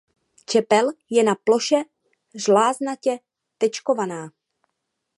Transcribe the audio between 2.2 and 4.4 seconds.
žláznatě tečkovaná.